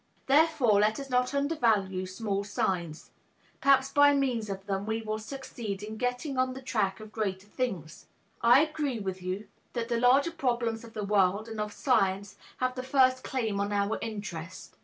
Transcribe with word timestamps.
Therefore, 0.25 0.79
let 0.79 0.99
us 0.99 1.11
not 1.11 1.31
undervalue 1.31 2.07
small 2.07 2.43
signs; 2.43 3.11
perhaps 3.59 3.91
by 3.91 4.15
means 4.15 4.49
of 4.49 4.65
them 4.65 4.87
we 4.87 5.03
will 5.03 5.19
succeed 5.19 5.83
in 5.83 5.95
getting 5.95 6.39
on 6.39 6.53
the 6.53 6.61
track 6.63 6.99
of 6.99 7.11
greater 7.11 7.45
things. 7.45 8.07
I 8.41 8.61
agree 8.61 8.99
with 8.99 9.21
you 9.21 9.47
that 9.73 9.89
the 9.89 9.99
larger 9.99 10.31
problems 10.31 10.83
of 10.83 10.93
the 10.93 11.03
world 11.05 11.47
and 11.47 11.61
of 11.61 11.71
science 11.71 12.35
have 12.57 12.73
the 12.73 12.81
first 12.81 13.23
claim 13.23 13.59
on 13.59 13.71
our 13.71 13.99
interest. 14.01 14.75